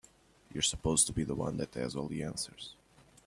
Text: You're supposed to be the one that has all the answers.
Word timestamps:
You're 0.51 0.63
supposed 0.63 1.05
to 1.05 1.13
be 1.13 1.23
the 1.23 1.35
one 1.35 1.57
that 1.57 1.75
has 1.75 1.95
all 1.95 2.07
the 2.07 2.23
answers. 2.23 2.75